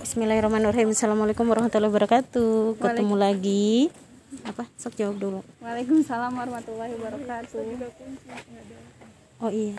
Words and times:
Bismillahirrahmanirrahim. 0.00 0.96
Assalamualaikum 0.96 1.44
warahmatullahi 1.44 1.92
wabarakatuh. 1.92 2.80
Ketemu 2.80 3.14
lagi. 3.20 3.92
Apa? 4.48 4.64
Sok 4.80 4.96
jawab 4.96 5.20
dulu. 5.20 5.40
Waalaikumsalam 5.60 6.32
warahmatullahi 6.40 6.96
wabarakatuh. 6.96 7.60
Oh 9.44 9.52
iya. 9.52 9.76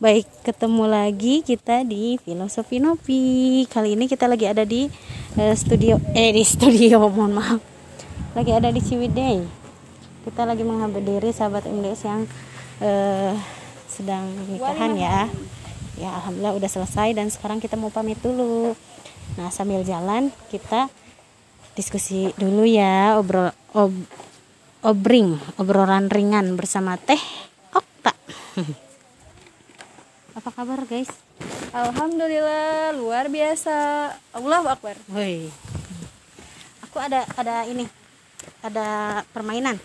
Baik, 0.00 0.24
ketemu 0.48 0.88
lagi 0.88 1.44
kita 1.44 1.84
di 1.84 2.16
Filosofi 2.24 2.80
Nopi. 2.80 3.68
Kali 3.68 4.00
ini 4.00 4.08
kita 4.08 4.24
lagi 4.24 4.48
ada 4.48 4.64
di 4.64 4.88
eh, 5.36 5.52
studio 5.52 6.00
eh 6.16 6.32
di 6.32 6.40
studio, 6.40 7.04
mohon 7.12 7.36
maaf. 7.36 7.60
Lagi 8.32 8.56
ada 8.56 8.72
di 8.72 8.80
Ciwidey. 8.80 9.44
Kita 10.24 10.48
lagi 10.48 10.64
menghadiri 10.64 11.36
sahabat 11.36 11.68
MDS 11.68 12.00
yang 12.08 12.24
eh, 12.80 13.36
sedang 13.92 14.24
nikahan 14.48 14.96
ya. 14.96 15.28
Ya, 16.00 16.16
alhamdulillah 16.16 16.56
udah 16.56 16.70
selesai 16.72 17.12
dan 17.12 17.28
sekarang 17.28 17.60
kita 17.60 17.76
mau 17.76 17.92
pamit 17.92 18.16
dulu. 18.24 18.72
Nah, 19.38 19.52
sambil 19.54 19.86
jalan 19.86 20.34
kita 20.50 20.90
diskusi 21.78 22.34
dulu 22.34 22.66
ya, 22.66 23.14
obrol 23.20 23.54
ob, 23.76 23.94
obring, 24.82 25.38
obrolan 25.60 26.10
ringan 26.10 26.58
bersama 26.58 26.98
Teh 26.98 27.20
Okta. 27.70 28.12
Apa 30.38 30.50
kabar, 30.50 30.82
guys? 30.88 31.10
Alhamdulillah 31.70 32.98
luar 32.98 33.30
biasa. 33.30 34.10
Allahu 34.34 34.66
Akbar. 34.66 34.98
Woi. 35.14 35.46
Aku 36.90 36.98
ada 36.98 37.22
ada 37.38 37.62
ini. 37.70 37.86
Ada 38.66 39.22
permainan. 39.30 39.78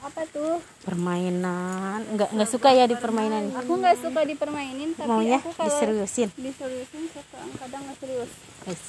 Apa 0.00 0.24
tuh? 0.32 0.56
Permainan. 0.80 2.00
Enggak 2.08 2.32
enggak 2.32 2.48
suka 2.48 2.72
ya 2.72 2.88
di 2.88 2.96
permainan. 2.96 3.52
Aku 3.52 3.76
nggak 3.76 4.00
suka 4.00 4.24
dipermainin 4.24 4.96
tapi 4.96 5.08
Maunya 5.08 5.36
aku 5.36 5.52
kalau 5.52 5.68
diseriusin. 5.68 6.28
diseriusin 6.40 7.04
suka 7.12 7.38
kadang 7.60 7.84
nggak 7.84 7.98
serius. 8.00 8.30
Guys. 8.64 8.84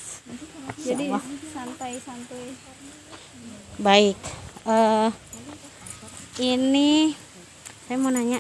Jadi 0.79 1.05
Allah. 1.11 1.23
santai-santai. 1.51 2.45
Baik. 3.81 4.19
eh 4.61 5.09
ini 6.39 7.11
saya 7.89 7.97
mau 7.97 8.13
nanya 8.13 8.39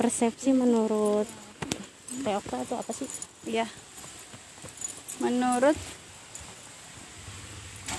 persepsi 0.00 0.54
menurut 0.54 1.26
Okta 2.22 2.62
itu 2.62 2.74
apa 2.78 2.92
sih? 2.94 3.08
Ya. 3.44 3.66
Menurut 5.20 5.76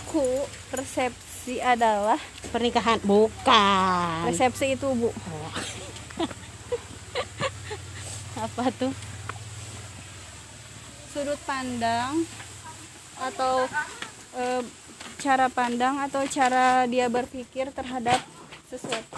ku 0.10 0.26
persepsi 0.74 1.33
adalah 1.60 2.16
Pernikahan 2.50 3.04
bukan. 3.04 4.32
resepsi 4.32 4.74
itu 4.74 4.88
bu 4.88 5.10
Apa 8.40 8.72
tuh? 8.74 8.94
sudut 11.14 11.38
pandang 11.46 12.26
atau 13.22 13.70
eh, 14.34 14.66
cara 15.22 15.46
pandang 15.46 16.02
atau 16.02 16.26
cara 16.26 16.90
dia 16.90 17.06
berpikir 17.06 17.70
terhadap 17.70 18.18
sesuatu. 18.66 19.14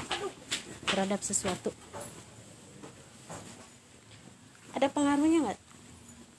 terhadap 0.85 1.23
sesuatu 1.23 1.71
ada 4.75 4.91
pengaruhnya 4.91 5.39
nggak 5.47 5.59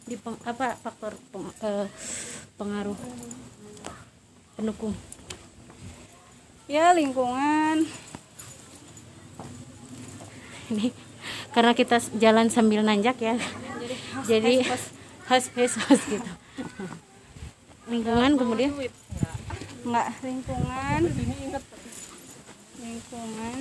di 0.07 0.17
peng- 0.21 0.43
apa 0.45 0.77
faktor 0.77 1.17
peng- 1.33 1.57
eh, 1.65 1.89
pengaruh 2.55 2.99
pendukung 4.55 4.93
Ya 6.67 6.91
lingkungan, 6.91 7.87
ini 10.67 10.91
karena 11.55 11.79
kita 11.79 12.03
jalan 12.19 12.51
sambil 12.51 12.83
nanjak 12.83 13.23
ya. 13.23 13.39
Jadi 14.27 14.67
has 14.67 15.47
has 15.55 15.73
has 15.79 16.01
gitu. 16.11 16.31
Lingkungan 17.87 18.35
kemudian? 18.35 18.75
Nggak 19.87 20.09
lingkungan, 20.27 21.01
lingkungan, 22.83 23.59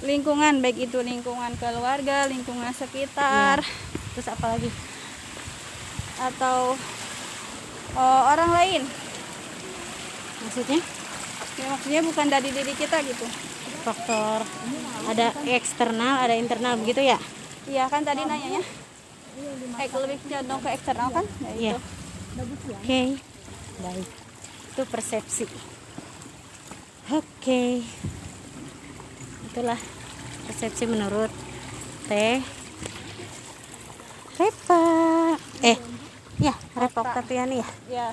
lingkungan 0.00 0.54
baik 0.64 0.88
itu 0.88 0.98
lingkungan 1.04 1.52
keluarga, 1.60 2.24
lingkungan 2.24 2.72
sekitar, 2.72 3.60
terus 4.16 4.32
apa 4.32 4.56
lagi? 4.56 4.72
Atau 6.24 6.72
oh, 8.00 8.22
orang 8.32 8.48
lain. 8.48 8.82
maksudnya 10.44 11.03
Ya, 11.54 11.66
maksudnya 11.70 12.02
bukan 12.02 12.26
dari 12.26 12.48
diri 12.50 12.74
kita 12.74 12.98
gitu. 13.02 13.26
faktor 13.84 14.40
ada 15.04 15.28
eksternal 15.44 16.24
ada 16.24 16.32
internal 16.32 16.80
begitu 16.80 17.04
ya 17.04 17.20
Iya 17.64 17.88
kan 17.88 18.04
tadi 18.04 18.20
nanyanya. 18.20 18.60
Eh 19.80 19.88
lebih 19.88 20.20
condong 20.20 20.60
ke 20.60 20.68
eksternal 20.72 21.08
kan? 21.10 21.24
Ya, 21.40 21.52
Iya. 21.56 21.72
itu. 21.72 22.72
Oke, 22.76 23.00
baik. 23.80 24.08
Itu 24.68 24.82
persepsi. 24.84 25.44
Oke, 27.08 27.80
itulah 29.48 29.80
persepsi 30.44 30.84
menurut 30.84 31.32
Teh 32.04 32.44
Repa. 34.36 34.84
Eh, 35.64 35.78
ya 36.36 36.52
Repa 36.76 37.00
Oktaviani 37.00 37.64
ya. 37.64 37.68
Ya, 37.88 38.06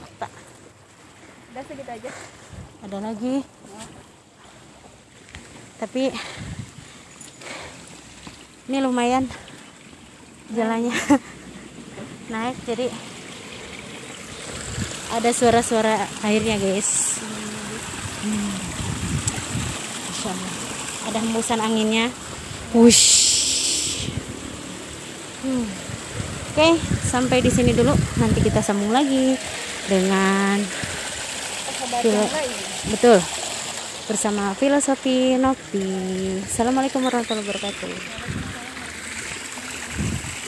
Okta. 0.00 0.28
udah 1.52 1.62
segitu 1.68 1.90
aja. 1.92 2.10
Ada 2.84 2.98
lagi. 3.00 3.40
Tapi 5.80 6.12
ini 8.68 8.78
lumayan 8.80 9.28
jalannya 10.48 10.92
naik 12.32 12.56
jadi 12.64 12.88
ada 15.12 15.30
suara-suara 15.32 16.08
airnya 16.24 16.56
guys 16.56 17.20
Hmm. 18.24 18.56
Ada 21.04 21.20
hembusan 21.20 21.60
anginnya 21.60 22.08
wush 22.72 23.20
Hmm. 25.44 25.68
oke 26.56 26.68
sampai 27.04 27.44
di 27.44 27.52
sini 27.52 27.76
dulu 27.76 27.92
nanti 28.16 28.40
kita 28.40 28.64
sambung 28.64 28.96
lagi 28.96 29.36
dengan 29.92 30.56
Filo- 32.02 32.30
betul. 32.90 33.18
Bersama 34.04 34.52
filosofi 34.52 35.38
Nopi. 35.40 35.86
Assalamualaikum 36.44 37.00
warahmatullahi 37.02 37.44
wabarakatuh 37.46 38.43